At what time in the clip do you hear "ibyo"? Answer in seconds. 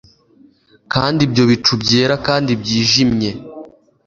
1.27-1.43